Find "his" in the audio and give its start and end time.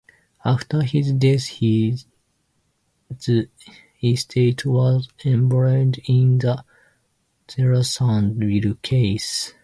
0.81-1.11, 1.45-2.05